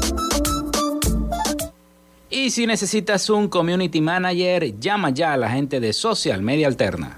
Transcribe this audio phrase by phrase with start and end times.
[2.33, 7.17] Y si necesitas un community manager, llama ya a la gente de Social Media Alterna.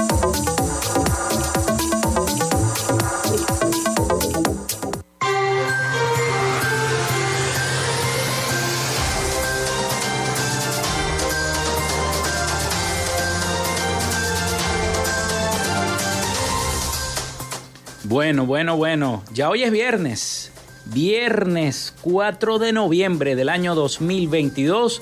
[18.11, 19.23] Bueno, bueno, bueno.
[19.33, 20.51] Ya hoy es viernes.
[20.87, 25.01] Viernes 4 de noviembre del año 2022.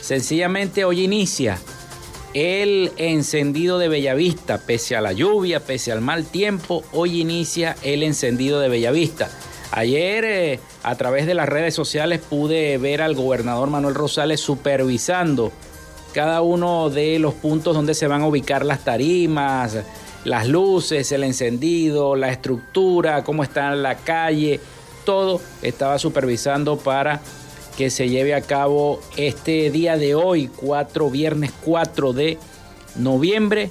[0.00, 1.58] Sencillamente hoy inicia
[2.32, 4.58] el encendido de Bellavista.
[4.58, 9.28] Pese a la lluvia, pese al mal tiempo, hoy inicia el encendido de Bellavista.
[9.72, 15.50] Ayer eh, a través de las redes sociales pude ver al gobernador Manuel Rosales supervisando
[16.12, 19.76] cada uno de los puntos donde se van a ubicar las tarimas,
[20.24, 24.60] las luces, el encendido, la estructura, cómo está la calle,
[25.04, 27.20] todo estaba supervisando para
[27.76, 32.38] que se lleve a cabo este día de hoy, 4, viernes 4 de
[32.96, 33.70] noviembre,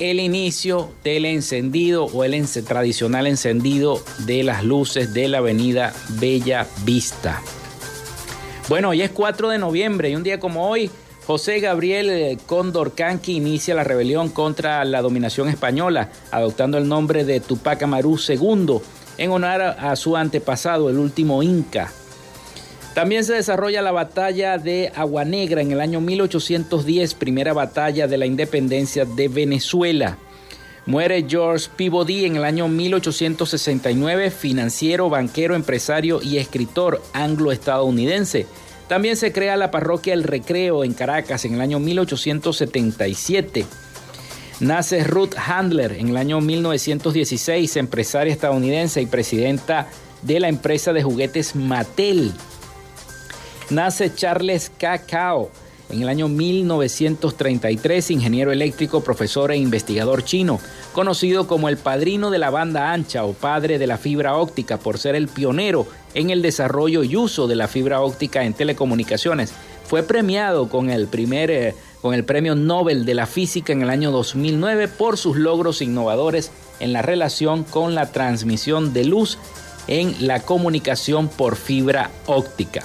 [0.00, 6.66] el inicio del encendido o el tradicional encendido de las luces de la avenida Bella
[6.84, 7.40] Vista.
[8.68, 10.90] Bueno, hoy es 4 de noviembre y un día como hoy,
[11.30, 17.24] José Gabriel eh, Cóndor Canqui inicia la rebelión contra la dominación española, adoptando el nombre
[17.24, 18.80] de Tupac Amaru II
[19.16, 21.92] en honor a su antepasado, el último Inca.
[22.94, 28.18] También se desarrolla la batalla de Agua Negra en el año 1810, primera batalla de
[28.18, 30.18] la independencia de Venezuela.
[30.84, 38.48] Muere George Peabody en el año 1869, financiero, banquero, empresario y escritor anglo-estadounidense.
[38.90, 43.64] También se crea la parroquia El Recreo en Caracas en el año 1877.
[44.58, 49.86] Nace Ruth Handler en el año 1916, empresaria estadounidense y presidenta
[50.22, 52.32] de la empresa de juguetes Mattel.
[53.70, 55.52] Nace Charles Cacao
[55.92, 60.60] en el año 1933, ingeniero eléctrico, profesor e investigador chino,
[60.92, 64.98] conocido como el padrino de la banda ancha o padre de la fibra óptica por
[64.98, 69.52] ser el pionero en el desarrollo y uso de la fibra óptica en telecomunicaciones.
[69.84, 73.90] Fue premiado con el primer eh, con el Premio Nobel de la Física en el
[73.90, 76.50] año 2009 por sus logros innovadores
[76.80, 79.38] en la relación con la transmisión de luz
[79.86, 82.84] en la comunicación por fibra óptica.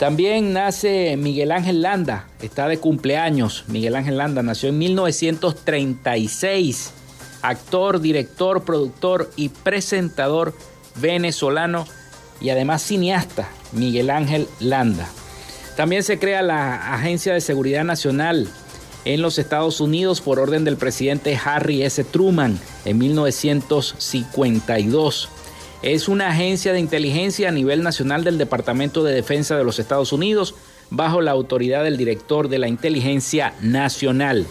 [0.00, 3.64] También nace Miguel Ángel Landa, está de cumpleaños.
[3.68, 6.92] Miguel Ángel Landa nació en 1936,
[7.42, 10.54] actor, director, productor y presentador
[10.96, 11.86] venezolano
[12.40, 15.06] y además cineasta, Miguel Ángel Landa.
[15.76, 18.48] También se crea la Agencia de Seguridad Nacional
[19.04, 22.02] en los Estados Unidos por orden del presidente Harry S.
[22.04, 25.28] Truman en 1952
[25.82, 30.12] es una agencia de inteligencia a nivel nacional del Departamento de Defensa de los Estados
[30.12, 30.54] Unidos
[30.90, 34.46] bajo la autoridad del director de la Inteligencia Nacional.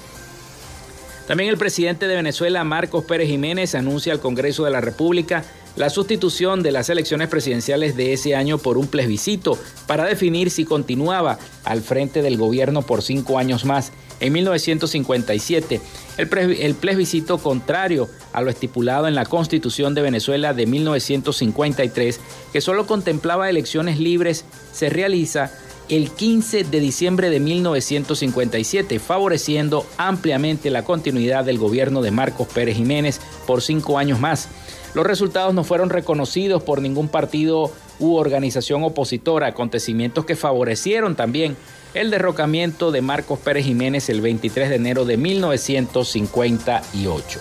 [1.28, 5.44] También el presidente de Venezuela, Marcos Pérez Jiménez, anuncia al Congreso de la República
[5.76, 10.66] la sustitución de las elecciones presidenciales de ese año por un plebiscito para definir si
[10.66, 15.82] continuaba al frente del gobierno por cinco años más en 1957,
[16.18, 22.20] el, plebiscito contrario a lo estipulado en la Constitución de Venezuela de 1953,
[22.52, 25.52] que solo contemplaba elecciones libres, se realiza
[25.88, 32.76] el 15 de diciembre de 1957, favoreciendo ampliamente la continuidad del gobierno de Marcos Pérez
[32.76, 34.50] Jiménez por cinco años más.
[34.94, 41.56] Los resultados no fueron reconocidos por ningún partido u organización opositora, acontecimientos que favorecieron también
[41.94, 47.40] el derrocamiento de Marcos Pérez Jiménez el 23 de enero de 1958.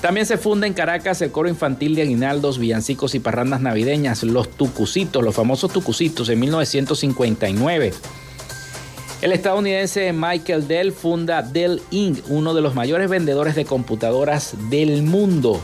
[0.00, 4.50] También se funda en Caracas el coro infantil de aguinaldos, villancicos y parrandas navideñas, los
[4.50, 7.92] Tucucitos, los famosos Tucucitos, en 1959.
[9.22, 15.04] El estadounidense Michael Dell funda Dell Inc., uno de los mayores vendedores de computadoras del
[15.04, 15.60] mundo.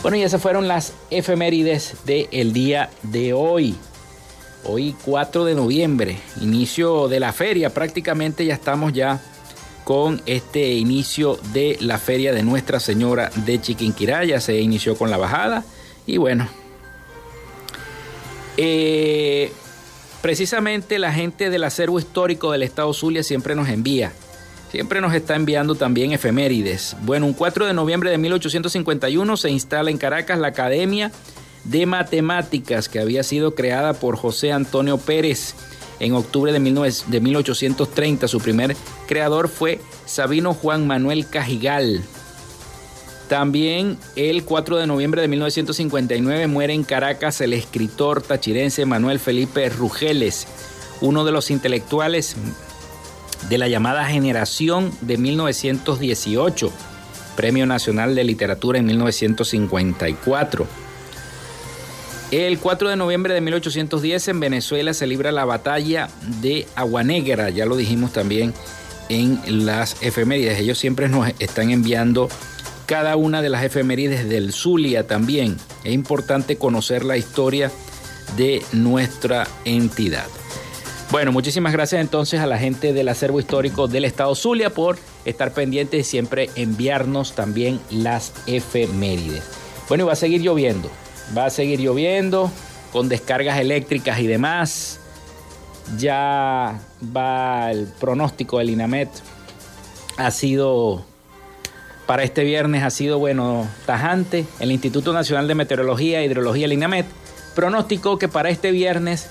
[0.00, 3.76] Bueno, y esas fueron las efemérides del día de hoy.
[4.64, 9.20] Hoy 4 de noviembre, inicio de la feria, prácticamente ya estamos ya
[9.84, 15.10] con este inicio de la feria de Nuestra Señora de Chiquinquirá, ya se inició con
[15.10, 15.64] la bajada
[16.06, 16.46] y bueno,
[18.58, 19.50] eh,
[20.20, 24.12] precisamente la gente del acervo histórico del Estado Zulia siempre nos envía,
[24.70, 26.96] siempre nos está enviando también efemérides.
[27.00, 31.10] Bueno, un 4 de noviembre de 1851 se instala en Caracas la Academia
[31.64, 35.54] de Matemáticas que había sido creada por José Antonio Pérez
[36.00, 38.26] en octubre de, 1830.
[38.26, 38.76] Su primer
[39.06, 42.02] creador fue Sabino Juan Manuel Cajigal.
[43.28, 49.68] También el 4 de noviembre de 1959 muere en Caracas el escritor tachirense Manuel Felipe
[49.68, 50.48] Rugeles,
[51.00, 52.34] uno de los intelectuales
[53.48, 56.72] de la llamada generación de 1918,
[57.36, 60.66] Premio Nacional de Literatura en 1954.
[62.30, 66.08] El 4 de noviembre de 1810 en Venezuela se libra la batalla
[66.40, 68.54] de Agua Negra, ya lo dijimos también
[69.08, 70.60] en las efemérides.
[70.60, 72.28] Ellos siempre nos están enviando
[72.86, 75.56] cada una de las efemérides del Zulia también.
[75.82, 77.72] Es importante conocer la historia
[78.36, 80.26] de nuestra entidad.
[81.10, 85.52] Bueno, muchísimas gracias entonces a la gente del acervo histórico del estado Zulia por estar
[85.52, 89.42] pendientes y siempre enviarnos también las efemérides.
[89.88, 90.88] Bueno, y va a seguir lloviendo
[91.36, 92.50] va a seguir lloviendo
[92.92, 95.00] con descargas eléctricas y demás.
[95.98, 96.80] Ya
[97.16, 99.08] va el pronóstico del INAMET.
[100.16, 101.04] Ha sido
[102.10, 104.44] para este viernes ha sido bueno, tajante.
[104.58, 107.06] El Instituto Nacional de Meteorología e Hidrología, el INAMET,
[107.54, 109.30] pronosticó que para este viernes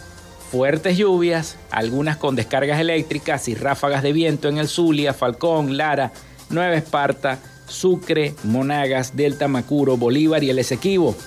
[0.50, 6.14] fuertes lluvias, algunas con descargas eléctricas y ráfagas de viento en el Zulia, Falcón, Lara,
[6.50, 11.18] Nueva Esparta, Sucre, Monagas, Delta Macuro, Bolívar y el Esequibo.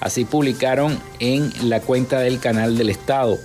[0.00, 3.38] Así publicaron en la cuenta del canal del Estado.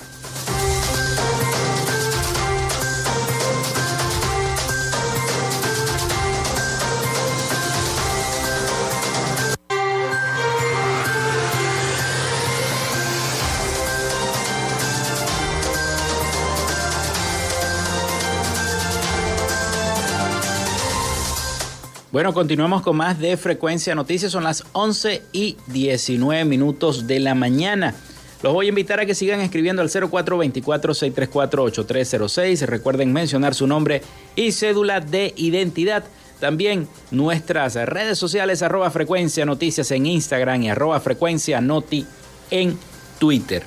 [22.11, 24.33] Bueno, continuamos con más de Frecuencia Noticias.
[24.33, 27.95] Son las 11 y 19 minutos de la mañana.
[28.43, 32.65] Los voy a invitar a que sigan escribiendo al 0424-634-8306.
[32.65, 34.01] Recuerden mencionar su nombre
[34.37, 36.05] y cédula de identidad.
[36.41, 42.07] También nuestras redes sociales, arroba frecuencia noticias en Instagram y arroba frecuencia noti
[42.51, 42.79] en
[43.19, 43.65] Twitter.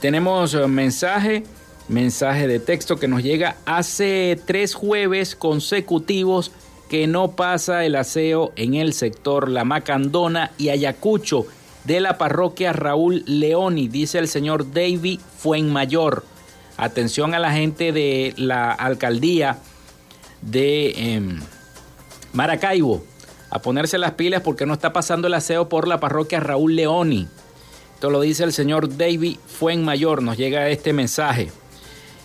[0.00, 1.42] Tenemos eh, mensaje,
[1.88, 6.52] mensaje de texto que nos llega hace tres jueves consecutivos
[6.90, 11.46] que no pasa el aseo en el sector La Macandona y Ayacucho
[11.84, 16.24] de la parroquia Raúl Leoni, dice el señor David Fuenmayor.
[16.76, 19.58] Atención a la gente de la alcaldía
[20.42, 21.40] de em,
[22.32, 23.04] Maracaibo
[23.50, 27.28] a ponerse las pilas porque no está pasando el aseo por la parroquia Raúl Leoni.
[27.94, 31.52] Esto lo dice el señor David Fuenmayor, nos llega este mensaje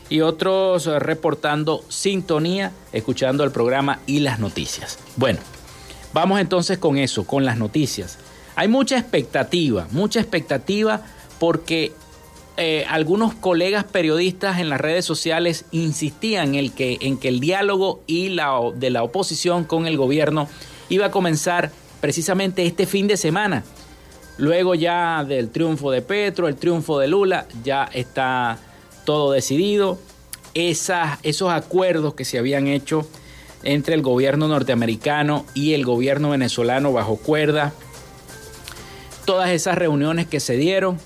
[0.10, 5.00] y otros eh, reportando sintonía, escuchando el programa y las noticias.
[5.16, 5.40] Bueno,
[6.14, 8.18] vamos entonces con eso, con las noticias.
[8.56, 11.02] Hay mucha expectativa, mucha expectativa
[11.40, 11.92] porque
[12.58, 18.02] eh, algunos colegas periodistas en las redes sociales insistían en, que, en que el diálogo
[18.08, 20.48] y la, de la oposición con el gobierno
[20.88, 23.64] iba a comenzar precisamente este fin de semana.
[24.38, 28.58] Luego ya del triunfo de Petro, el triunfo de Lula, ya está
[29.06, 29.98] todo decidido.
[30.54, 33.08] esos acuerdos que se habían hecho
[33.64, 37.74] entre el gobierno norteamericano y el gobierno venezolano bajo cuerda,
[39.26, 40.98] todas esas reuniones que se dieron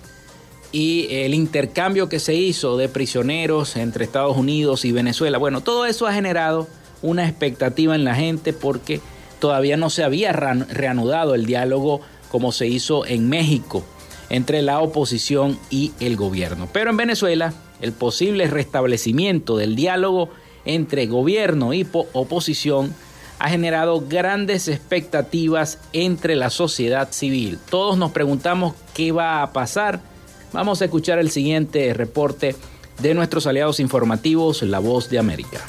[0.72, 5.38] y el intercambio que se hizo de prisioneros entre Estados Unidos y Venezuela.
[5.38, 6.68] Bueno, todo eso ha generado
[7.02, 9.02] una expectativa en la gente porque
[9.40, 13.84] todavía no se había reanudado el diálogo como se hizo en México
[14.30, 16.70] entre la oposición y el gobierno.
[16.72, 20.30] Pero en Venezuela el posible restablecimiento del diálogo
[20.66, 22.94] entre gobierno y oposición
[23.40, 27.58] ha generado grandes expectativas entre la sociedad civil.
[27.70, 30.02] Todos nos preguntamos qué va a pasar.
[30.52, 32.56] Vamos a escuchar el siguiente reporte
[33.00, 35.62] de nuestros aliados informativos, La Voz de América.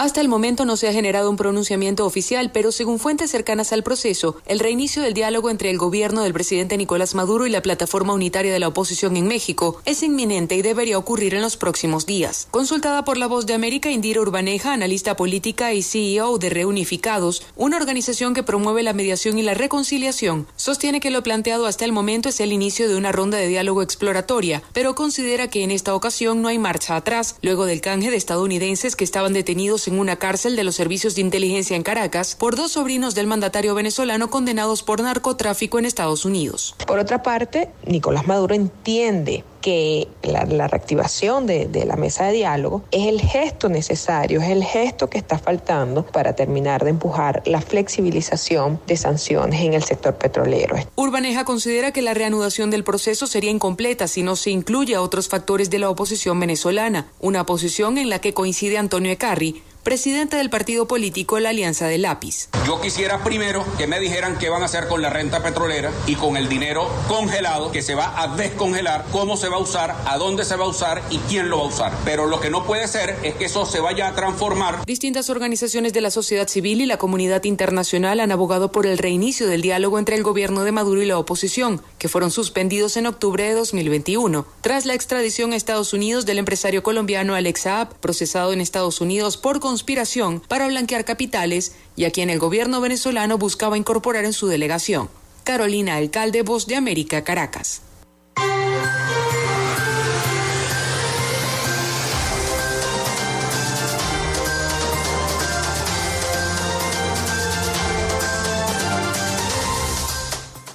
[0.00, 3.82] Hasta el momento no se ha generado un pronunciamiento oficial, pero según fuentes cercanas al
[3.82, 8.14] proceso, el reinicio del diálogo entre el gobierno del presidente Nicolás Maduro y la plataforma
[8.14, 12.48] unitaria de la oposición en México es inminente y debería ocurrir en los próximos días.
[12.50, 17.76] Consultada por La Voz de América, Indira Urbaneja, analista política y CEO de Reunificados, una
[17.76, 22.30] organización que promueve la mediación y la reconciliación, sostiene que lo planteado hasta el momento
[22.30, 26.40] es el inicio de una ronda de diálogo exploratoria, pero considera que en esta ocasión
[26.40, 30.56] no hay marcha atrás, luego del canje de estadounidenses que estaban detenidos en una cárcel
[30.56, 35.00] de los servicios de inteligencia en Caracas por dos sobrinos del mandatario venezolano condenados por
[35.00, 36.74] narcotráfico en Estados Unidos.
[36.86, 42.82] Por otra parte, Nicolás Maduro entiende que la, reactivación de, de, la mesa de diálogo
[42.90, 47.60] es el gesto necesario, es el gesto que está faltando para terminar de empujar la
[47.60, 50.76] flexibilización de sanciones en el sector petrolero.
[50.96, 55.28] Urbaneja considera que la reanudación del proceso sería incompleta si no se incluye a otros
[55.28, 60.50] factores de la oposición venezolana, una posición en la que coincide Antonio Ecarri, presidente del
[60.50, 62.48] partido político La Alianza del Lápiz.
[62.66, 66.14] Yo quisiera primero que me dijeran qué van a hacer con la renta petrolera y
[66.16, 70.16] con el dinero congelado que se va a descongelar, cómo se va a usar, a
[70.16, 71.98] dónde se va a usar y quién lo va a usar.
[72.04, 74.84] Pero lo que no puede ser es que eso se vaya a transformar.
[74.86, 79.46] Distintas organizaciones de la sociedad civil y la comunidad internacional han abogado por el reinicio
[79.46, 83.44] del diálogo entre el gobierno de Maduro y la oposición, que fueron suspendidos en octubre
[83.44, 88.60] de 2021, tras la extradición a Estados Unidos del empresario colombiano Alex Saab, procesado en
[88.60, 94.24] Estados Unidos por conspiración para blanquear capitales y a quien el gobierno venezolano buscaba incorporar
[94.24, 95.10] en su delegación.
[95.44, 97.82] Carolina Alcalde, Voz de América, Caracas.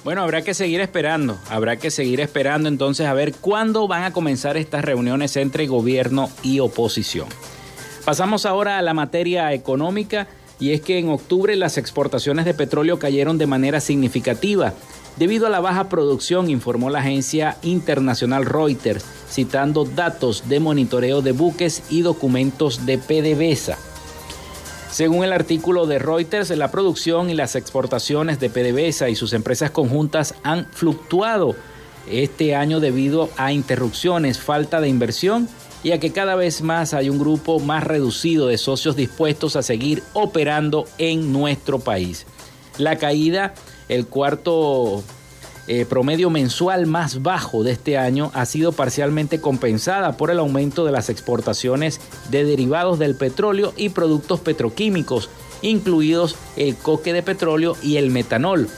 [0.06, 4.12] Bueno, habrá que seguir esperando, habrá que seguir esperando entonces a ver cuándo van a
[4.12, 7.26] comenzar estas reuniones entre gobierno y oposición.
[8.04, 10.28] Pasamos ahora a la materia económica
[10.60, 14.74] y es que en octubre las exportaciones de petróleo cayeron de manera significativa
[15.16, 21.32] debido a la baja producción, informó la agencia internacional Reuters, citando datos de monitoreo de
[21.32, 23.76] buques y documentos de PDVSA.
[24.90, 29.70] Según el artículo de Reuters, la producción y las exportaciones de PDVSA y sus empresas
[29.70, 31.54] conjuntas han fluctuado
[32.10, 35.48] este año debido a interrupciones, falta de inversión
[35.82, 39.62] y a que cada vez más hay un grupo más reducido de socios dispuestos a
[39.62, 42.26] seguir operando en nuestro país.
[42.78, 43.54] La caída,
[43.88, 45.02] el cuarto
[45.68, 50.84] eh, promedio mensual más bajo de este año, ha sido parcialmente compensada por el aumento
[50.84, 52.00] de las exportaciones
[52.30, 55.28] de derivados del petróleo y productos petroquímicos,
[55.62, 58.68] incluidos el coque de petróleo y el metanol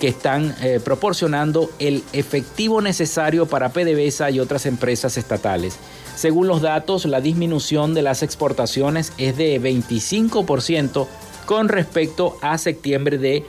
[0.00, 5.76] que están eh, proporcionando el efectivo necesario para PDVSA y otras empresas estatales.
[6.14, 11.06] Según los datos, la disminución de las exportaciones es de 25%
[11.46, 13.44] con respecto a septiembre de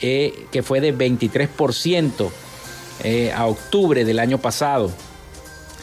[0.00, 2.30] eh, que fue de 23%
[3.04, 4.90] eh, a octubre del año pasado.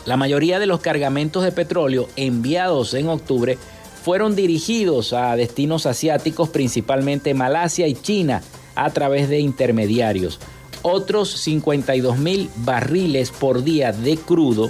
[0.06, 3.58] La mayoría de los cargamentos de petróleo enviados en octubre
[4.04, 8.44] fueron dirigidos a destinos asiáticos, principalmente Malasia y China,
[8.76, 10.40] a través de intermediarios.
[10.84, 14.70] Otros 52 mil barriles por día de crudo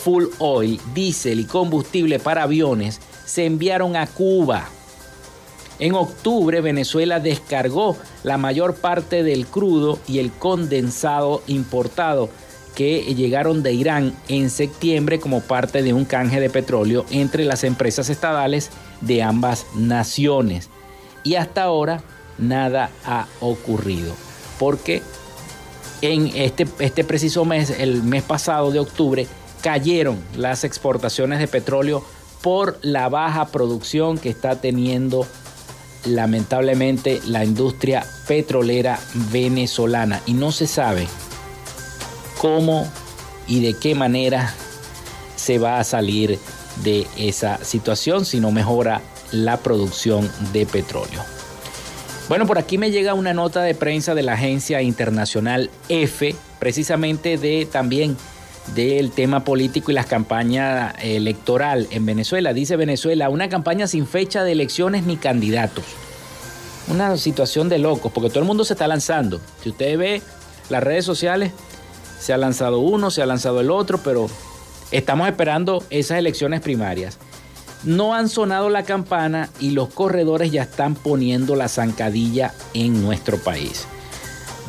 [0.00, 4.68] full oil, diésel y combustible para aviones se enviaron a Cuba.
[5.80, 12.28] En octubre Venezuela descargó la mayor parte del crudo y el condensado importado
[12.74, 17.64] que llegaron de Irán en septiembre como parte de un canje de petróleo entre las
[17.64, 20.68] empresas estatales de ambas naciones.
[21.24, 22.02] Y hasta ahora
[22.36, 24.14] nada ha ocurrido,
[24.58, 25.02] porque
[26.02, 29.26] en este, este preciso mes, el mes pasado de octubre,
[29.62, 32.04] cayeron las exportaciones de petróleo
[32.42, 35.26] por la baja producción que está teniendo
[36.04, 38.98] lamentablemente la industria petrolera
[39.32, 41.06] venezolana y no se sabe
[42.38, 42.86] cómo
[43.46, 44.54] y de qué manera
[45.36, 46.38] se va a salir
[46.84, 51.22] de esa situación si no mejora la producción de petróleo.
[52.28, 57.36] Bueno, por aquí me llega una nota de prensa de la agencia internacional EFE, precisamente
[57.38, 58.16] de también
[58.74, 62.52] del tema político y la campaña electoral en Venezuela.
[62.52, 65.84] Dice Venezuela, una campaña sin fecha de elecciones ni candidatos.
[66.88, 69.40] Una situación de locos, porque todo el mundo se está lanzando.
[69.62, 70.22] Si usted ve
[70.68, 71.52] las redes sociales,
[72.18, 74.28] se ha lanzado uno, se ha lanzado el otro, pero
[74.90, 77.18] estamos esperando esas elecciones primarias.
[77.82, 83.38] No han sonado la campana y los corredores ya están poniendo la zancadilla en nuestro
[83.38, 83.86] país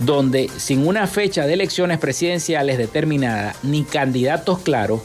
[0.05, 5.01] donde sin una fecha de elecciones presidenciales determinada ni candidatos claros,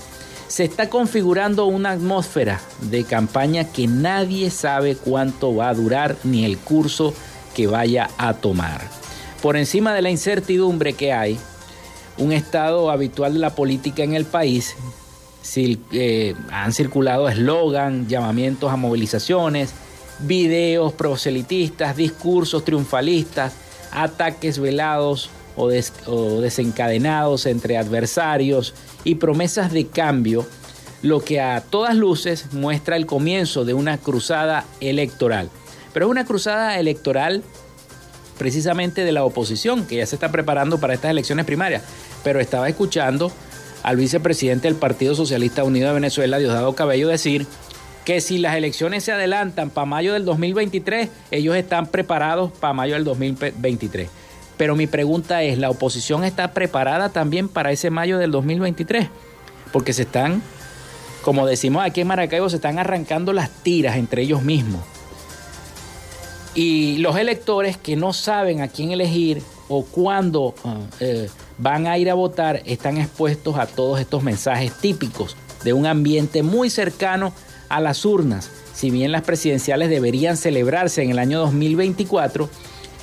[0.48, 6.44] se está configurando una atmósfera de campaña que nadie sabe cuánto va a durar ni
[6.44, 7.12] el curso
[7.54, 8.80] que vaya a tomar.
[9.42, 11.38] Por encima de la incertidumbre que hay,
[12.16, 14.76] un estado habitual de la política en el país,
[15.56, 19.72] eh, han circulado eslogan, llamamientos a movilizaciones,
[20.20, 23.52] videos proselitistas, discursos triunfalistas,
[23.92, 30.46] ataques velados o, desencadenados entre adversarios y promesas de cambio,
[31.03, 35.51] lo que a todas luces muestra el comienzo de una cruzada electoral.
[35.92, 37.42] Pero es una cruzada electoral
[38.38, 41.83] precisamente de la oposición, que ya se está preparando para estas elecciones primarias.
[42.22, 43.33] Pero estaba escuchando
[43.83, 47.46] al vicepresidente del Partido Socialista Unido de Venezuela, Diosdado Cabello, decir
[48.07, 52.95] que si las elecciones se adelantan para mayo del 2023, ellos están preparados para mayo
[52.95, 54.09] del 2023.
[54.57, 59.09] Pero mi pregunta es, ¿la oposición está preparada también para ese mayo del 2023?
[59.73, 60.40] Porque se están,
[61.23, 64.83] como decimos aquí en Maracaibo, se están arrancando las tiras entre ellos mismos.
[66.55, 70.55] Y los electores que no saben a quién elegir o cuándo
[71.01, 75.87] eh, van a ir a votar están expuestos a todos estos mensajes típicos de un
[75.87, 77.33] ambiente muy cercano
[77.68, 78.50] a las urnas.
[78.74, 82.48] Si bien las presidenciales deberían celebrarse en el año 2024,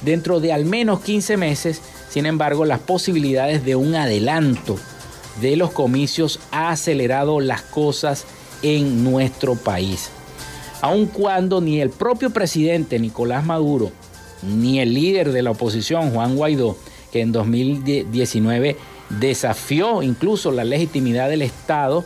[0.04, 4.78] dentro de al menos 15 meses, sin embargo, las posibilidades de un adelanto
[5.42, 8.26] de los comicios ha acelerado las cosas
[8.62, 10.10] en nuestro país.
[10.82, 13.92] Aun cuando ni el propio presidente Nicolás Maduro,
[14.44, 16.78] ni el líder de la oposición, Juan Guaidó,
[17.12, 18.78] que en 2019
[19.10, 22.04] desafió incluso la legitimidad del Estado,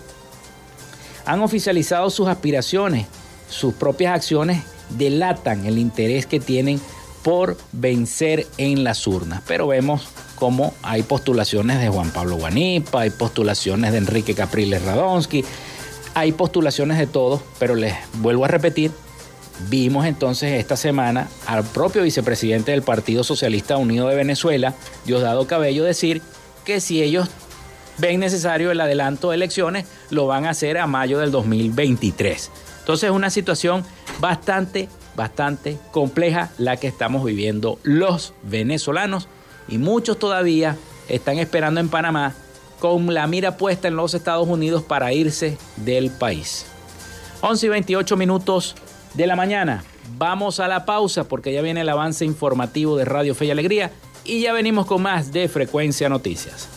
[1.28, 3.06] han oficializado sus aspiraciones,
[3.50, 6.80] sus propias acciones delatan el interés que tienen
[7.22, 9.44] por vencer en las urnas.
[9.46, 15.44] Pero vemos cómo hay postulaciones de Juan Pablo Guanipa, hay postulaciones de Enrique Capriles Radonsky,
[16.14, 18.92] hay postulaciones de todos, pero les vuelvo a repetir,
[19.70, 25.84] vimos entonces esta semana al propio vicepresidente del Partido Socialista Unido de Venezuela, Diosdado Cabello,
[25.84, 26.22] decir
[26.64, 27.28] que si ellos
[27.98, 32.52] ven necesario el adelanto de elecciones, lo van a hacer a mayo del 2023.
[32.80, 33.84] Entonces es una situación
[34.20, 39.28] bastante, bastante compleja la que estamos viviendo los venezolanos
[39.68, 40.78] y muchos todavía
[41.10, 42.34] están esperando en Panamá
[42.80, 46.66] con la mira puesta en los Estados Unidos para irse del país.
[47.42, 48.76] 11 y 28 minutos
[49.14, 49.84] de la mañana.
[50.18, 53.92] Vamos a la pausa porque ya viene el avance informativo de Radio Fe y Alegría
[54.24, 56.77] y ya venimos con más de Frecuencia Noticias.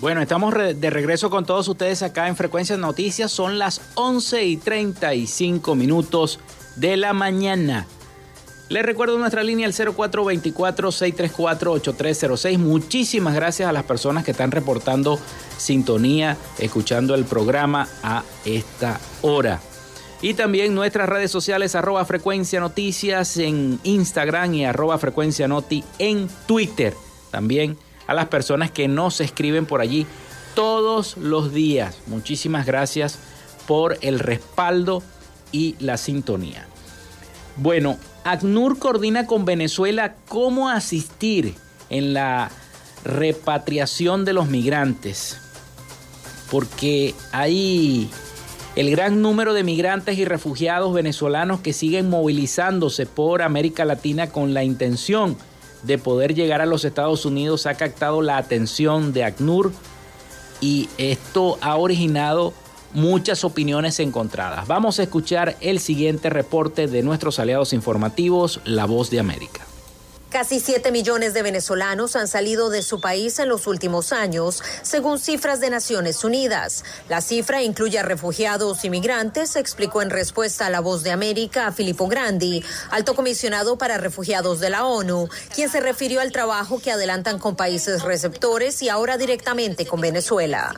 [0.00, 3.30] Bueno, estamos de regreso con todos ustedes acá en Frecuencia Noticias.
[3.30, 6.40] Son las 11 y 35 minutos
[6.76, 7.86] de la mañana.
[8.70, 12.56] Les recuerdo nuestra línea al 0424-634-8306.
[12.56, 15.20] Muchísimas gracias a las personas que están reportando
[15.58, 19.60] sintonía, escuchando el programa a esta hora.
[20.22, 26.30] Y también nuestras redes sociales, arroba frecuencia noticias en Instagram y arroba frecuencia noti en
[26.46, 26.94] Twitter.
[27.30, 27.76] También
[28.10, 30.04] a las personas que nos escriben por allí
[30.56, 31.96] todos los días.
[32.08, 33.20] Muchísimas gracias
[33.68, 35.04] por el respaldo
[35.52, 36.66] y la sintonía.
[37.54, 41.54] Bueno, ACNUR coordina con Venezuela cómo asistir
[41.88, 42.50] en la
[43.04, 45.38] repatriación de los migrantes,
[46.50, 48.10] porque hay
[48.74, 54.52] el gran número de migrantes y refugiados venezolanos que siguen movilizándose por América Latina con
[54.52, 55.36] la intención
[55.82, 59.72] de poder llegar a los Estados Unidos ha captado la atención de ACNUR
[60.60, 62.52] y esto ha originado
[62.92, 64.66] muchas opiniones encontradas.
[64.66, 69.69] Vamos a escuchar el siguiente reporte de nuestros aliados informativos, La Voz de América.
[70.30, 75.18] Casi 7 millones de venezolanos han salido de su país en los últimos años, según
[75.18, 76.84] cifras de Naciones Unidas.
[77.08, 81.72] La cifra incluye a refugiados y migrantes, explicó en respuesta a la voz de América
[81.72, 86.92] Filippo Grandi, alto comisionado para refugiados de la ONU, quien se refirió al trabajo que
[86.92, 90.74] adelantan con países receptores y ahora directamente con Venezuela.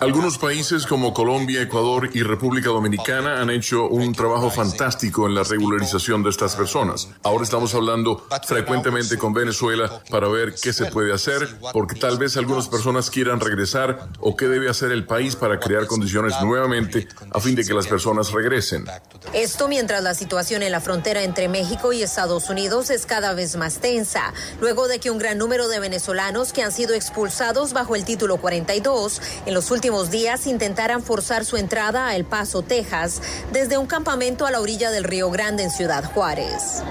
[0.00, 5.44] Algunos países como Colombia, Ecuador y República Dominicana han hecho un trabajo fantástico en la
[5.44, 7.08] regularización de estas personas.
[7.22, 12.36] Ahora estamos hablando frecuentemente con Venezuela para ver qué se puede hacer, porque tal vez
[12.36, 17.38] algunas personas quieran regresar o qué debe hacer el país para crear condiciones nuevamente a
[17.38, 18.86] fin de que las personas regresen.
[19.32, 23.56] Esto mientras la situación en la frontera entre México y Estados Unidos es cada vez
[23.56, 27.94] más tensa, luego de que un gran número de venezolanos que han sido expulsados bajo
[27.94, 32.62] el título 42 en los últimos últimos días intentaran forzar su entrada a El Paso,
[32.62, 33.20] Texas,
[33.52, 36.82] desde un campamento a la orilla del Río Grande en Ciudad Juárez.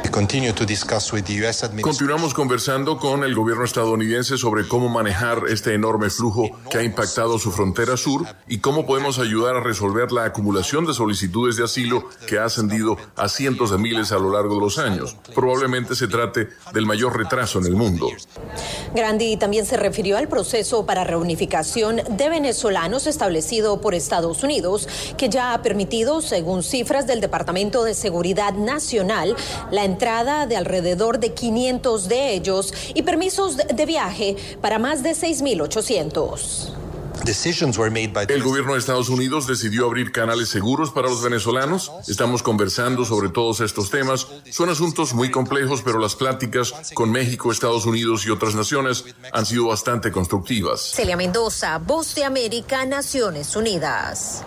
[1.82, 7.40] Continuamos conversando con el gobierno estadounidense sobre cómo manejar este enorme flujo que ha impactado
[7.40, 12.08] su frontera sur y cómo podemos ayudar a resolver la acumulación de solicitudes de asilo
[12.28, 15.18] que ha ascendido a cientos de miles a lo largo de los años.
[15.34, 18.12] Probablemente se trate del mayor retraso en el mundo.
[18.94, 25.30] Grandi también se refirió al proceso para reunificación de Venezuela establecido por Estados Unidos, que
[25.30, 29.36] ya ha permitido, según cifras del Departamento de Seguridad Nacional,
[29.72, 35.12] la entrada de alrededor de 500 de ellos y permisos de viaje para más de
[35.12, 36.83] 6.800.
[38.28, 41.91] El gobierno de Estados Unidos decidió abrir canales seguros para los venezolanos.
[42.08, 44.28] Estamos conversando sobre todos estos temas.
[44.52, 49.45] Son asuntos muy complejos, pero las pláticas con México, Estados Unidos y otras naciones han
[49.45, 50.91] sido bastante constructivas.
[50.95, 54.43] Celia Mendoza, Voz de América, Naciones Unidas.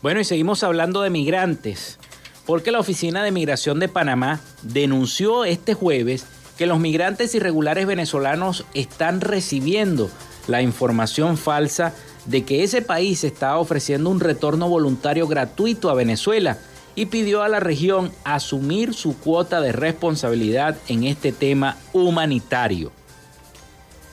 [0.00, 1.98] Bueno, y seguimos hablando de migrantes,
[2.46, 6.24] porque la Oficina de Migración de Panamá denunció este jueves
[6.56, 10.08] que los migrantes irregulares venezolanos están recibiendo
[10.46, 11.94] la información falsa
[12.26, 16.58] de que ese país está ofreciendo un retorno voluntario gratuito a Venezuela
[16.94, 22.92] y pidió a la región asumir su cuota de responsabilidad en este tema humanitario.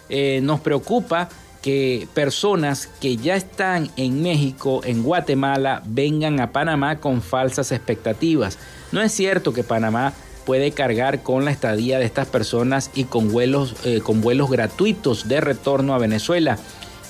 [0.09, 1.29] Eh, nos preocupa
[1.65, 8.59] que personas que ya están en México, en Guatemala, vengan a Panamá con falsas expectativas.
[8.91, 10.13] No es cierto que Panamá
[10.45, 15.27] puede cargar con la estadía de estas personas y con vuelos, eh, con vuelos gratuitos
[15.27, 16.59] de retorno a Venezuela,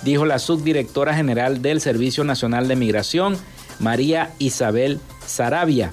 [0.03, 3.35] dijo la subdirectora general del Servicio Nacional de Migración,
[3.79, 5.91] María Isabel Sarabia.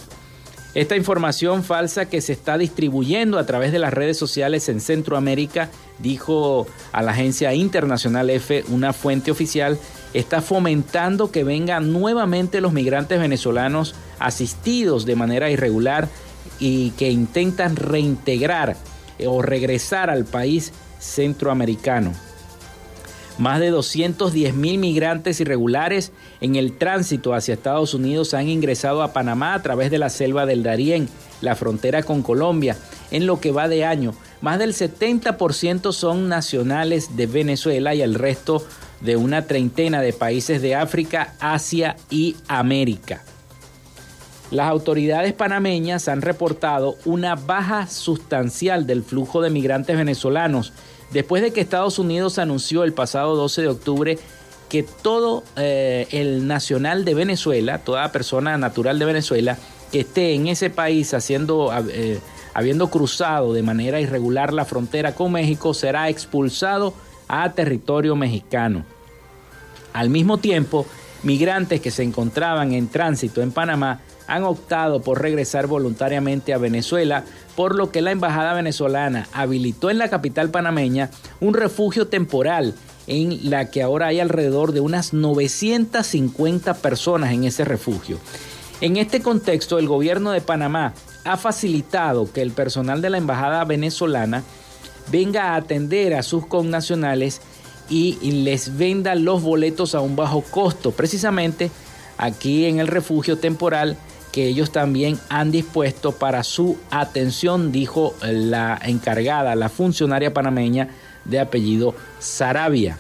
[0.75, 5.69] Esta información falsa que se está distribuyendo a través de las redes sociales en Centroamérica,
[5.99, 9.79] dijo a la agencia internacional F, una fuente oficial,
[10.15, 16.09] está fomentando que vengan nuevamente los migrantes venezolanos asistidos de manera irregular
[16.59, 18.77] y que intentan reintegrar
[19.27, 22.13] o regresar al país centroamericano.
[23.39, 29.13] Más de 210 mil migrantes irregulares en el tránsito hacia Estados Unidos han ingresado a
[29.13, 31.09] Panamá a través de la selva del Darién,
[31.41, 32.77] la frontera con Colombia,
[33.11, 34.15] en lo que va de año.
[34.43, 38.65] Más del 70% son nacionales de Venezuela y el resto
[39.01, 43.23] de una treintena de países de África, Asia y América.
[44.51, 50.75] Las autoridades panameñas han reportado una baja sustancial del flujo de migrantes venezolanos
[51.13, 54.19] después de que Estados Unidos anunció el pasado 12 de octubre
[54.69, 59.59] que todo eh, el nacional de Venezuela, toda persona natural de Venezuela
[59.91, 62.19] que esté en ese país haciendo, eh,
[62.55, 66.95] habiendo cruzado de manera irregular la frontera con México, será expulsado
[67.29, 68.85] a territorio mexicano.
[69.93, 70.87] Al mismo tiempo,
[71.23, 74.01] migrantes que se encontraban en tránsito en Panamá
[74.33, 79.99] han optado por regresar voluntariamente a Venezuela, por lo que la embajada venezolana habilitó en
[79.99, 82.75] la capital panameña un refugio temporal
[83.07, 88.19] en la que ahora hay alrededor de unas 950 personas en ese refugio.
[88.81, 93.65] En este contexto, el gobierno de Panamá ha facilitado que el personal de la embajada
[93.65, 94.45] venezolana
[95.11, 97.43] venga a atender a sus connacionales
[97.91, 101.71] y les venda los boletos a un bajo costo, precisamente
[102.17, 103.99] aquí en el refugio temporal
[104.33, 110.89] que ellos también han dispuesto para su atención, dijo la encargada, la funcionaria panameña
[111.27, 112.99] de apellido Sarabia.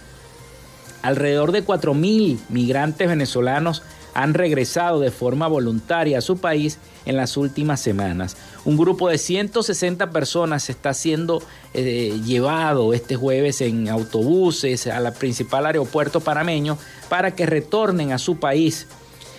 [1.00, 3.82] Alrededor de 4.000 migrantes venezolanos
[4.14, 8.36] han regresado de forma voluntaria a su país en las últimas semanas.
[8.64, 11.42] Un grupo de 160 personas está siendo
[11.72, 16.76] eh, llevado este jueves en autobuses al principal aeropuerto panameño
[17.08, 18.86] para que retornen a su país.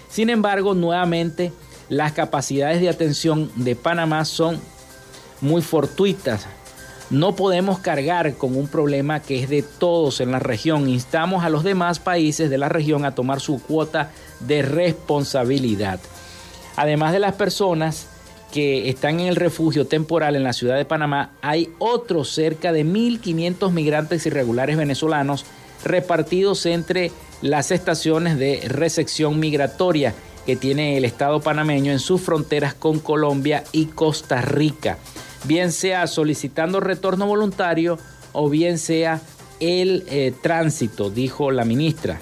[0.10, 1.54] Sin embargo, nuevamente
[1.94, 4.60] las capacidades de atención de Panamá son
[5.42, 6.48] muy fortuitas
[7.14, 10.90] no podemos cargar con un problema que es de todos en la región.
[10.90, 16.00] Instamos a los demás países de la región a tomar su cuota de responsabilidad.
[16.76, 18.08] Además de las personas
[18.52, 22.84] que están en el refugio temporal en la ciudad de Panamá, hay otros cerca de
[22.84, 25.46] 1.500 migrantes irregulares venezolanos
[25.84, 32.74] repartidos entre las estaciones de recepción migratoria que tiene el Estado panameño en sus fronteras
[32.74, 34.98] con Colombia y Costa Rica
[35.44, 38.00] bien sea solicitando retorno voluntario
[38.32, 39.22] o bien sea
[39.60, 42.20] el eh, tránsito, dijo la ministra.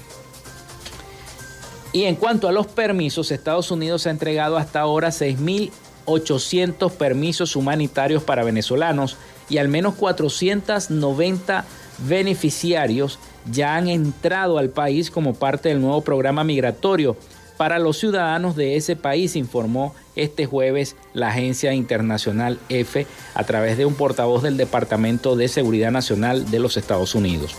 [1.94, 8.24] Y en cuanto a los permisos, Estados Unidos ha entregado hasta ahora 6.800 permisos humanitarios
[8.24, 9.18] para venezolanos
[9.50, 11.66] y al menos 490
[12.08, 13.20] beneficiarios
[13.52, 17.18] ya han entrado al país como parte del nuevo programa migratorio
[17.62, 23.78] para los ciudadanos de ese país, informó este jueves la agencia internacional EFE a través
[23.78, 27.54] de un portavoz del Departamento de Seguridad Nacional de los Estados Unidos.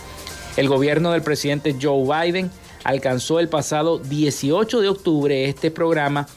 [0.57, 2.51] El gobierno del presidente Joe Biden
[2.83, 6.27] alcanzó el pasado 18 de octubre este programa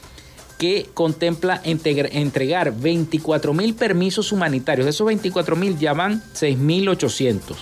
[0.57, 4.85] que contempla entregar 24 mil permisos humanitarios.
[4.85, 7.57] De esos 24 mil ya van 6.800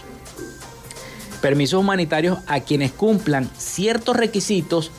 [1.42, 4.92] permisos humanitarios a quienes cumplan ciertos requisitos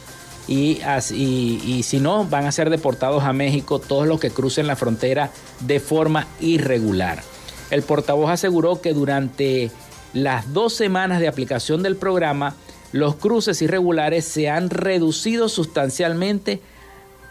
[0.48, 0.80] y,
[1.12, 5.30] y, si no, van a ser deportados a México todos los que crucen la frontera
[5.60, 7.22] de forma irregular.
[7.70, 9.70] El portavoz aseguró que durante
[10.12, 12.54] las dos semanas de aplicación del programa,
[12.92, 16.60] los cruces irregulares se han reducido sustancialmente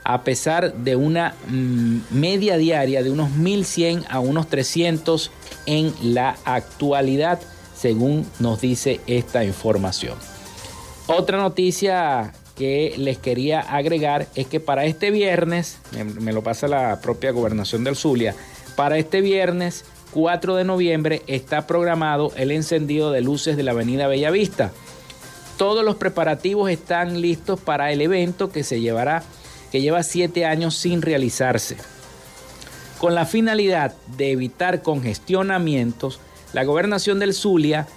[0.04, 5.32] a pesar de una mm, media diaria de unos 1.100 a unos 300
[5.66, 7.40] en la actualidad,
[7.76, 10.16] según nos dice esta información.
[11.08, 15.78] Otra noticia que les quería agregar es que para este viernes,
[16.20, 18.36] me, lo pasa la propia gobernación del Zulia,
[18.76, 24.08] para este viernes 4 de noviembre está programado el encendido de luces de la avenida
[24.08, 24.72] Bellavista.
[25.58, 29.24] Todos los preparativos están listos para el evento que se llevará,
[29.72, 31.78] que lleva siete años sin realizarse.
[32.98, 36.20] Con la finalidad de evitar congestionamientos,
[36.54, 37.88] la gobernación del Zulia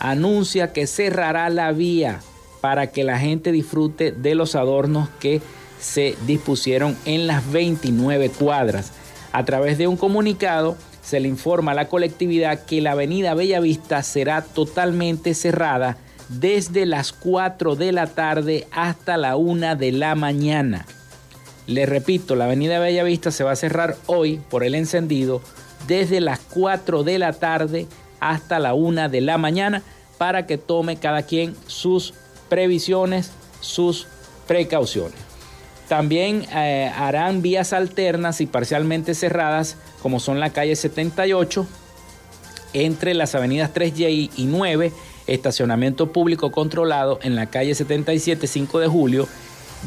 [0.00, 2.20] anuncia que cerrará la vía
[2.60, 5.40] para que la gente disfrute de los adornos que
[5.78, 8.92] se dispusieron en las 29 cuadras.
[9.32, 14.02] A través de un comunicado se le informa a la colectividad que la avenida Bellavista
[14.02, 15.96] será totalmente cerrada
[16.28, 20.86] desde las 4 de la tarde hasta la 1 de la mañana.
[21.66, 25.42] Le repito, la avenida Bellavista se va a cerrar hoy por el encendido
[25.86, 27.86] desde las 4 de la tarde
[28.20, 29.82] hasta la 1 de la mañana
[30.18, 32.14] para que tome cada quien sus
[32.48, 33.30] previsiones,
[33.60, 34.06] sus
[34.46, 35.18] precauciones.
[35.88, 41.66] También eh, harán vías alternas y parcialmente cerradas, como son la calle 78,
[42.74, 44.92] entre las avenidas 3Y y 9,
[45.26, 49.28] estacionamiento público controlado en la calle 77, 5 de julio,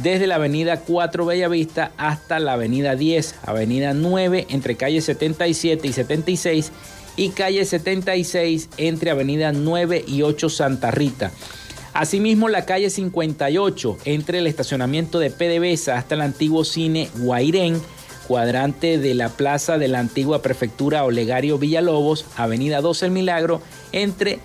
[0.02, 5.94] desde la avenida 4 Bellavista hasta la avenida 10, avenida 9 entre calle 77 y
[5.94, 6.72] 76
[7.18, 11.32] y calle 76 entre avenida 9 y 8 Santa Rita.
[11.94, 17.82] Asimismo, la calle 58, entre el estacionamiento de PDVSA hasta el antiguo cine Guairén,
[18.28, 23.62] cuadrante de la plaza de la antigua prefectura Olegario Villalobos, avenida 12 El Milagro,
[23.92, 24.40] entre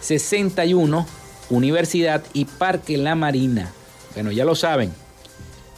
[0.00, 1.06] 61,
[1.48, 3.72] Universidad y Parque La Marina.
[4.14, 4.92] Bueno, ya lo saben.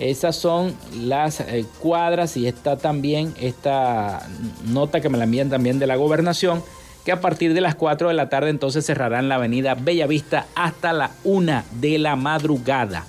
[0.00, 4.28] Esas son las eh, cuadras y está también esta
[4.64, 6.64] nota que me la envían también de la gobernación,
[7.04, 10.92] que a partir de las 4 de la tarde entonces cerrarán la avenida Bellavista hasta
[10.92, 13.04] la 1 de la madrugada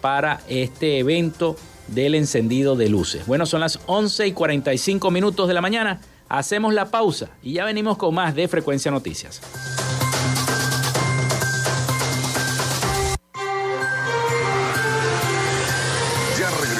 [0.00, 1.56] para este evento
[1.88, 3.26] del encendido de luces.
[3.26, 6.00] Bueno, son las 11 y 45 minutos de la mañana.
[6.28, 9.40] Hacemos la pausa y ya venimos con más de Frecuencia Noticias.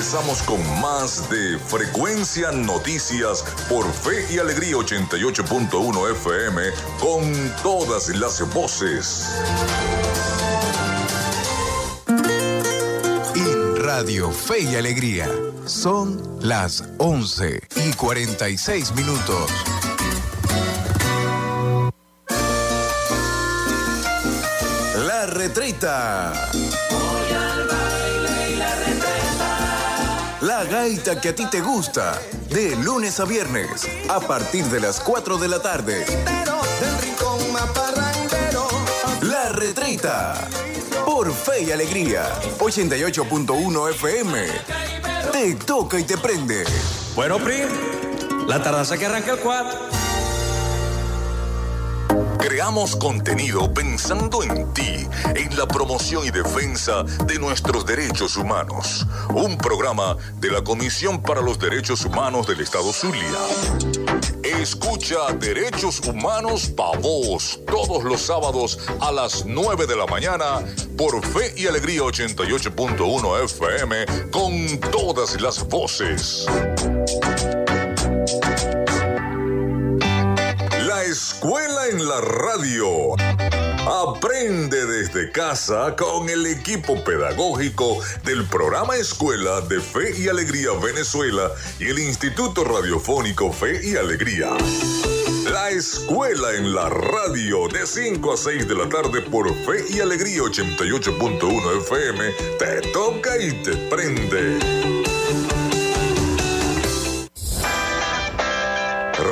[0.07, 6.63] Regresamos con más de Frecuencia Noticias por Fe y Alegría 88.1 FM
[7.01, 9.27] con todas las voces.
[13.79, 15.29] Radio Fe y Alegría.
[15.65, 19.51] Son las 11 y 46 minutos.
[25.05, 26.33] La retreta.
[30.47, 32.23] La gaita que a ti te gusta.
[32.51, 33.85] De lunes a viernes.
[34.09, 36.07] A partir de las 4 de la tarde.
[39.23, 40.35] La retreta
[41.05, 42.23] por Fe y Alegría.
[42.61, 44.47] 88.1 FM.
[45.33, 46.63] Te toca y te prende.
[47.17, 47.65] Bueno, Pri,
[48.47, 49.96] la tardanza que arranca el 4.
[52.57, 59.07] Creamos contenido pensando en ti, en la promoción y defensa de nuestros derechos humanos.
[59.35, 63.29] Un programa de la Comisión para los Derechos Humanos del Estado Zulia.
[64.43, 70.63] Escucha Derechos Humanos Pa' Vos todos los sábados a las 9 de la mañana
[70.97, 76.47] por Fe y Alegría 88.1 FM con todas las voces.
[81.17, 83.15] Escuela en la radio.
[83.87, 91.51] Aprende desde casa con el equipo pedagógico del programa Escuela de Fe y Alegría Venezuela
[91.79, 94.51] y el Instituto Radiofónico Fe y Alegría.
[95.51, 100.01] La escuela en la radio de 5 a 6 de la tarde por Fe y
[100.01, 104.96] Alegría 88.1 FM te toca y te prende.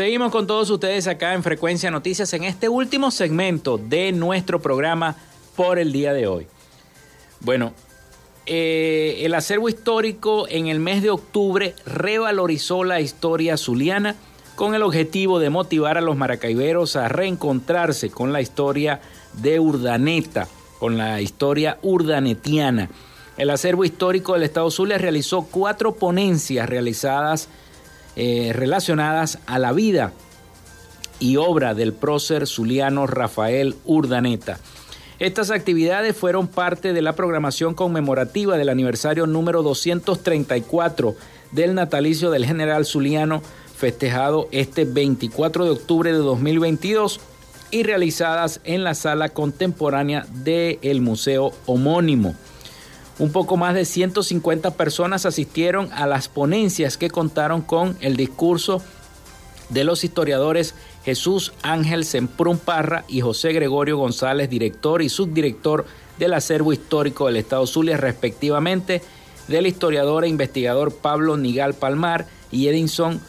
[0.00, 5.14] Seguimos con todos ustedes acá en Frecuencia Noticias en este último segmento de nuestro programa
[5.56, 6.46] por el día de hoy.
[7.40, 7.74] Bueno,
[8.46, 14.16] eh, el acervo histórico en el mes de octubre revalorizó la historia zuliana
[14.54, 19.02] con el objetivo de motivar a los maracaiberos a reencontrarse con la historia
[19.34, 20.48] de Urdaneta,
[20.78, 22.88] con la historia urdanetiana.
[23.36, 27.50] El acervo histórico del Estado Zulia realizó cuatro ponencias realizadas
[28.16, 30.12] eh, relacionadas a la vida
[31.18, 34.58] y obra del prócer zuliano Rafael Urdaneta.
[35.18, 41.14] Estas actividades fueron parte de la programación conmemorativa del aniversario número 234
[41.52, 43.42] del natalicio del general zuliano
[43.76, 47.20] festejado este 24 de octubre de 2022
[47.70, 52.34] y realizadas en la sala contemporánea del museo homónimo.
[53.20, 58.80] Un poco más de 150 personas asistieron a las ponencias que contaron con el discurso
[59.68, 65.84] de los historiadores Jesús Ángel Semprún Parra y José Gregorio González, director y subdirector
[66.18, 69.02] del acervo histórico del Estado Zulia, respectivamente,
[69.48, 73.20] del historiador e investigador Pablo Nigal Palmar y Edinson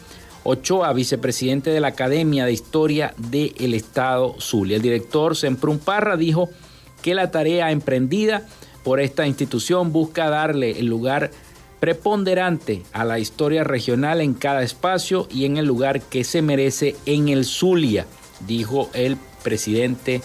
[0.45, 4.77] Ochoa, vicepresidente de la Academia de Historia del Estado Zulia.
[4.77, 6.49] El director Semprún Parra dijo
[7.01, 8.47] que la tarea emprendida
[8.83, 11.31] por esta institución busca darle el lugar
[11.79, 16.95] preponderante a la historia regional en cada espacio y en el lugar que se merece
[17.05, 18.05] en el Zulia,
[18.47, 20.21] dijo el presidente,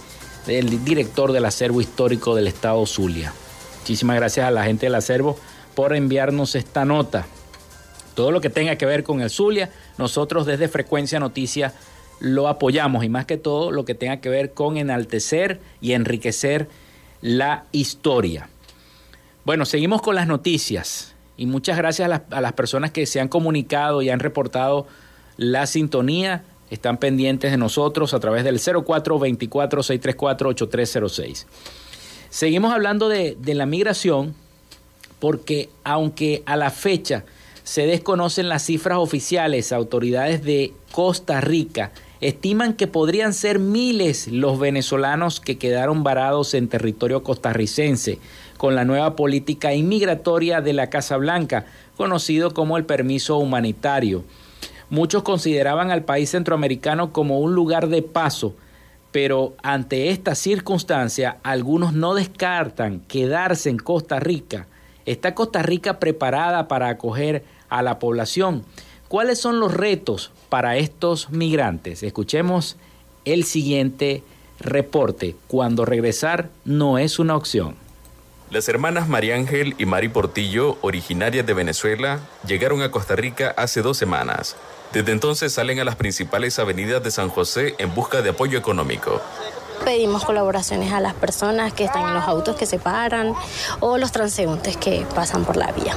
[0.46, 3.32] el director del acervo histórico del estado Zulia.
[3.80, 5.38] Muchísimas gracias a la gente del acervo
[5.74, 7.26] por enviarnos esta nota.
[8.14, 11.72] Todo lo que tenga que ver con el Zulia, nosotros desde Frecuencia Noticias
[12.18, 16.68] lo apoyamos y más que todo lo que tenga que ver con enaltecer y enriquecer
[17.20, 18.48] la historia.
[19.44, 21.14] Bueno, seguimos con las noticias.
[21.36, 24.86] Y muchas gracias a las, personas que se han comunicado y han reportado
[25.36, 26.44] la sintonía.
[26.70, 31.44] Están pendientes de nosotros a través del 0424-634-8306.
[32.30, 34.34] Seguimos hablando de, de la migración
[35.20, 37.24] porque aunque a la fecha
[37.62, 44.58] se desconocen las cifras oficiales, autoridades de Costa Rica estiman que podrían ser miles los
[44.58, 48.18] venezolanos que quedaron varados en territorio costarricense
[48.56, 54.24] con la nueva política inmigratoria de la Casa Blanca, conocido como el permiso humanitario.
[54.88, 58.54] Muchos consideraban al país centroamericano como un lugar de paso,
[59.12, 64.66] pero ante esta circunstancia algunos no descartan quedarse en Costa Rica.
[65.04, 68.64] ¿Está Costa Rica preparada para acoger a la población?
[69.09, 72.02] ¿Cuáles son los retos para estos migrantes?
[72.02, 72.76] Escuchemos
[73.24, 74.22] el siguiente
[74.59, 75.36] reporte.
[75.46, 77.76] Cuando regresar no es una opción.
[78.50, 83.82] Las hermanas María Ángel y Mari Portillo, originarias de Venezuela, llegaron a Costa Rica hace
[83.82, 84.57] dos semanas.
[84.92, 89.20] Desde entonces salen a las principales avenidas de San José en busca de apoyo económico.
[89.84, 93.34] Pedimos colaboraciones a las personas que están en los autos que se paran
[93.80, 95.94] o los transeúntes que pasan por la vía.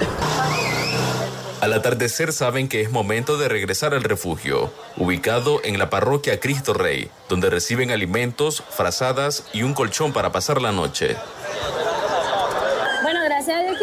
[1.62, 6.74] Al atardecer saben que es momento de regresar al refugio, ubicado en la parroquia Cristo
[6.74, 11.18] Rey, donde reciben alimentos, frazadas y un colchón para pasar la noche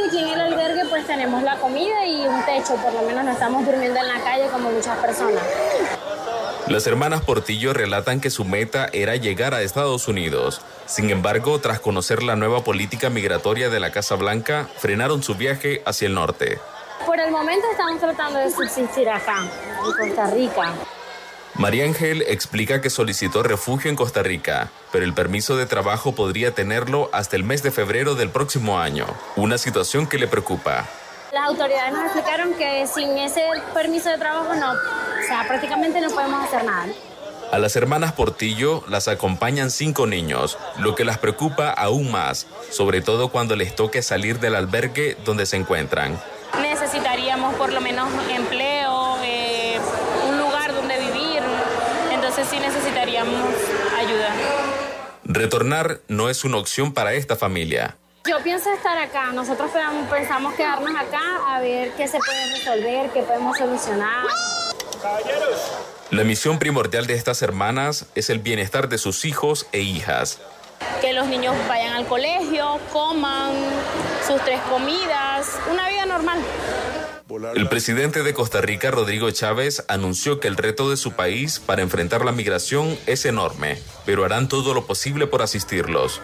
[0.07, 3.33] aquí en el albergue pues tenemos la comida y un techo, por lo menos no
[3.33, 5.43] estamos durmiendo en la calle como muchas personas.
[6.69, 10.61] Las hermanas Portillo relatan que su meta era llegar a Estados Unidos.
[10.87, 15.83] Sin embargo, tras conocer la nueva política migratoria de la Casa Blanca, frenaron su viaje
[15.87, 16.59] hacia el norte.
[17.05, 20.73] Por el momento estamos tratando de subsistir acá, en Costa Rica.
[21.55, 26.53] María Ángel explica que solicitó refugio en Costa Rica, pero el permiso de trabajo podría
[26.53, 30.87] tenerlo hasta el mes de febrero del próximo año, una situación que le preocupa.
[31.33, 33.43] Las autoridades nos explicaron que sin ese
[33.75, 36.87] permiso de trabajo no, o sea, prácticamente no podemos hacer nada.
[37.53, 43.01] A las hermanas Portillo las acompañan cinco niños, lo que las preocupa aún más, sobre
[43.01, 46.21] todo cuando les toque salir del albergue donde se encuentran.
[46.63, 49.79] Necesitaríamos por lo menos empleo, eh,
[52.45, 53.41] sí necesitaríamos
[53.97, 54.29] ayuda.
[55.25, 57.97] Retornar no es una opción para esta familia.
[58.29, 59.33] Yo pienso estar acá.
[59.33, 59.71] Nosotros
[60.11, 64.27] pensamos quedarnos acá a ver qué se puede resolver, qué podemos solucionar.
[66.11, 70.41] La misión primordial de estas hermanas es el bienestar de sus hijos e hijas.
[71.01, 73.53] Que los niños vayan al colegio, coman
[74.27, 76.39] sus tres comidas, una vida normal.
[77.55, 81.83] El presidente de Costa Rica, Rodrigo Chávez, anunció que el reto de su país para
[81.83, 86.21] enfrentar la migración es enorme, pero harán todo lo posible por asistirlos.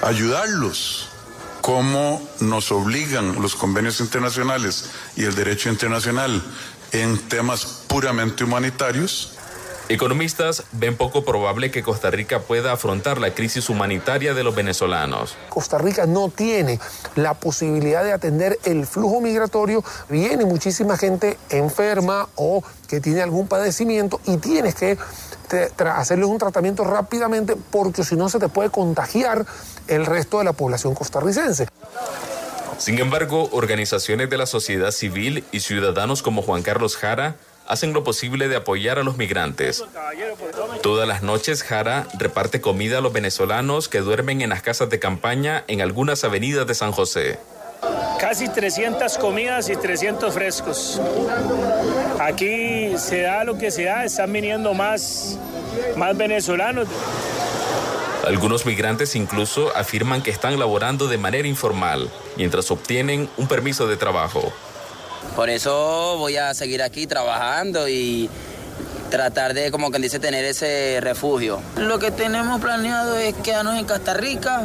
[0.00, 1.08] Ayudarlos,
[1.60, 6.40] como nos obligan los convenios internacionales y el derecho internacional
[6.92, 9.37] en temas puramente humanitarios,
[9.88, 15.34] Economistas ven poco probable que Costa Rica pueda afrontar la crisis humanitaria de los venezolanos.
[15.48, 16.78] Costa Rica no tiene
[17.16, 19.82] la posibilidad de atender el flujo migratorio.
[20.10, 24.98] Viene muchísima gente enferma o que tiene algún padecimiento y tienes que
[25.78, 29.46] hacerles un tratamiento rápidamente porque si no se te puede contagiar
[29.86, 31.66] el resto de la población costarricense.
[32.76, 37.36] Sin embargo, organizaciones de la sociedad civil y ciudadanos como Juan Carlos Jara
[37.68, 39.84] hacen lo posible de apoyar a los migrantes.
[40.82, 44.98] Todas las noches Jara reparte comida a los venezolanos que duermen en las casas de
[44.98, 47.38] campaña en algunas avenidas de San José.
[48.18, 51.00] Casi 300 comidas y 300 frescos.
[52.18, 55.38] Aquí se da lo que se da, están viniendo más,
[55.96, 56.88] más venezolanos.
[58.26, 63.96] Algunos migrantes incluso afirman que están laborando de manera informal mientras obtienen un permiso de
[63.96, 64.52] trabajo.
[65.36, 68.28] Por eso voy a seguir aquí trabajando y
[69.10, 71.60] tratar de, como quien dice, tener ese refugio.
[71.76, 74.62] Lo que tenemos planeado es quedarnos en Costa Rica,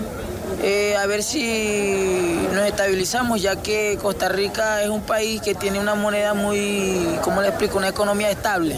[0.62, 5.80] eh, a ver si nos estabilizamos, ya que Costa Rica es un país que tiene
[5.80, 8.76] una moneda muy, ¿cómo le explico?, una economía estable.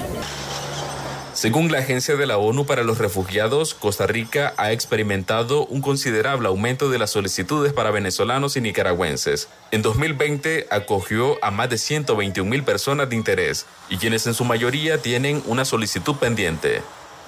[1.36, 6.48] Según la Agencia de la ONU para los Refugiados, Costa Rica ha experimentado un considerable
[6.48, 9.50] aumento de las solicitudes para venezolanos y nicaragüenses.
[9.72, 14.46] En 2020 acogió a más de 121 mil personas de interés y quienes en su
[14.46, 16.82] mayoría tienen una solicitud pendiente.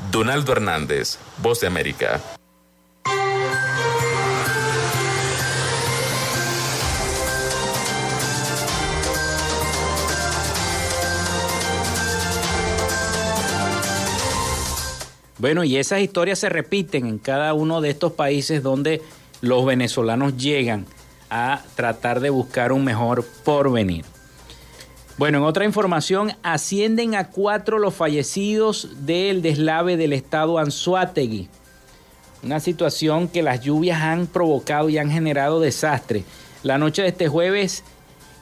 [0.10, 2.22] Donaldo Hernández, Voz de América.
[15.40, 19.02] Bueno, y esas historias se repiten en cada uno de estos países donde
[19.42, 20.86] los venezolanos llegan
[21.30, 24.06] a tratar de buscar un mejor porvenir.
[25.18, 31.50] Bueno, en otra información, ascienden a cuatro los fallecidos del deslave del estado Anzuategui.
[32.44, 36.24] Una situación que las lluvias han provocado y han generado desastre.
[36.64, 37.84] La noche de este jueves,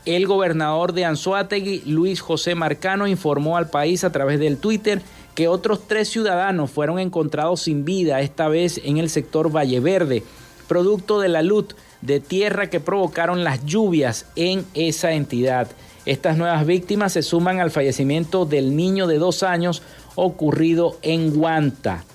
[0.05, 5.01] el gobernador de Anzuategui, Luis José Marcano, informó al país a través del Twitter
[5.35, 10.23] que otros tres ciudadanos fueron encontrados sin vida, esta vez en el sector Valle Verde,
[10.67, 15.67] producto de la luz de tierra que provocaron las lluvias en esa entidad.
[16.05, 19.81] Estas nuevas víctimas se suman al fallecimiento del niño de dos años
[20.15, 22.05] ocurrido en Guanta.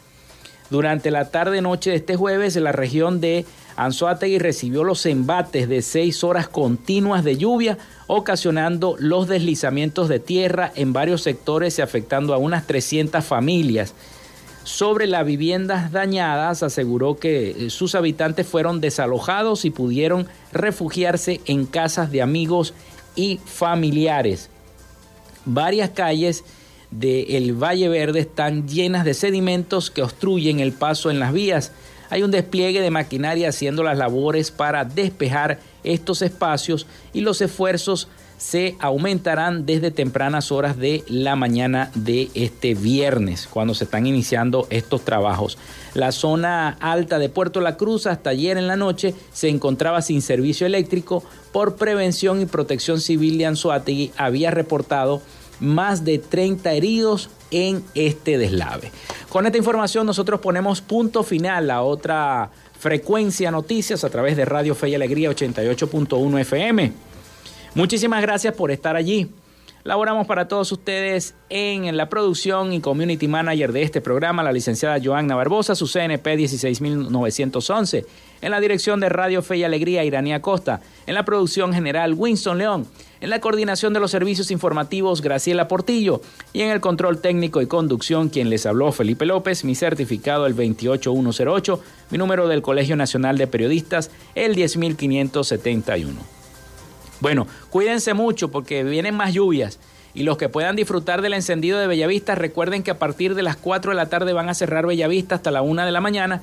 [0.71, 3.45] Durante la tarde-noche de este jueves, la región de
[3.77, 10.73] Anzoátegui recibió los embates de seis horas continuas de lluvia, ocasionando los deslizamientos de tierra
[10.75, 13.95] en varios sectores y afectando a unas 300 familias.
[14.65, 21.65] Sobre las viviendas dañadas, aseguró que eh, sus habitantes fueron desalojados y pudieron refugiarse en
[21.65, 22.75] casas de amigos
[23.17, 24.51] y familiares.
[25.47, 26.45] Varias calles
[26.91, 31.73] del Valle Verde están llenas de sedimentos que obstruyen el paso en las vías
[32.11, 38.09] hay un despliegue de maquinaria haciendo las labores para despejar estos espacios y los esfuerzos
[38.41, 44.67] se aumentarán desde tempranas horas de la mañana de este viernes, cuando se están iniciando
[44.71, 45.59] estos trabajos.
[45.93, 50.23] La zona alta de Puerto La Cruz hasta ayer en la noche se encontraba sin
[50.23, 51.23] servicio eléctrico.
[51.53, 55.21] Por prevención y protección civil de Anzuategui había reportado
[55.61, 58.91] más de 30 heridos en este deslave.
[59.29, 64.75] Con esta información nosotros ponemos punto final a otra frecuencia noticias a través de Radio
[64.75, 66.93] Fe y Alegría 88.1 FM.
[67.75, 69.31] Muchísimas gracias por estar allí.
[69.83, 74.99] Laboramos para todos ustedes en la producción y community manager de este programa, la licenciada
[75.03, 78.05] Joanna Barbosa, su CNP 16911.
[78.43, 80.83] En la dirección de Radio Fe y Alegría, Iranía Costa.
[81.07, 82.87] En la producción general, Winston León.
[83.21, 86.23] En la coordinación de los servicios informativos, Graciela Portillo.
[86.55, 89.63] Y en el control técnico y conducción, quien les habló, Felipe López.
[89.63, 91.83] Mi certificado, el 28108.
[92.11, 96.19] Mi número del Colegio Nacional de Periodistas, el 10571.
[97.21, 99.79] Bueno, cuídense mucho porque vienen más lluvias.
[100.15, 103.57] Y los que puedan disfrutar del encendido de Bellavista, recuerden que a partir de las
[103.57, 106.43] 4 de la tarde van a cerrar Bellavista hasta la 1 de la mañana.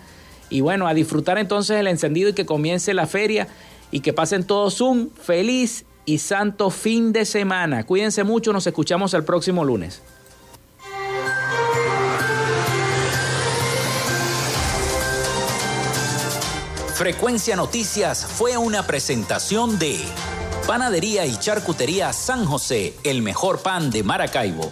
[0.52, 3.48] Y bueno, a disfrutar entonces el encendido y que comience la feria
[3.90, 7.86] y que pasen todos un feliz y santo fin de semana.
[7.86, 10.02] Cuídense mucho, nos escuchamos el próximo lunes.
[16.96, 20.00] Frecuencia Noticias fue una presentación de...
[20.66, 24.72] Panadería y Charcutería San José, el mejor pan de Maracaibo.